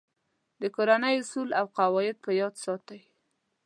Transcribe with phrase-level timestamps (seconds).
[0.61, 3.01] د کورنۍ اصول او قواعد په یاد ساتئ.